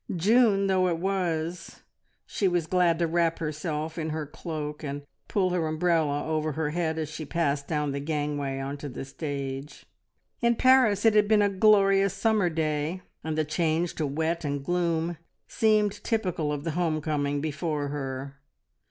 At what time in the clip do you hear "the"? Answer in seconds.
7.91-7.99, 8.89-9.05, 13.37-13.45, 16.63-16.71